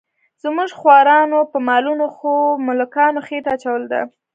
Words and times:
زموږ 0.43 0.69
خوارانو 0.79 1.39
په 1.51 1.57
مالونو 1.67 2.05
خو 2.15 2.31
ملکانو 2.67 3.19
خېټه 3.27 3.49
اچولې 3.55 3.87
ده. 3.91 4.01